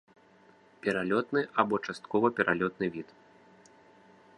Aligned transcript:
Пералётны 0.85 1.41
або 1.65 1.75
часткова 1.89 2.27
пералётны 2.41 2.85
від. 2.97 3.07